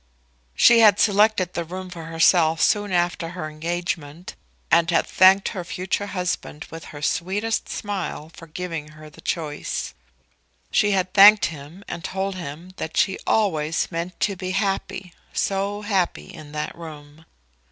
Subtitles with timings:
[0.55, 4.33] She had selected the room for herself soon after her engagement,
[4.71, 9.93] and had thanked her future husband with her sweetest smile for giving her the choice.
[10.71, 15.83] She had thanked him and told him that she always meant to be happy, so
[15.83, 17.25] happy in that room!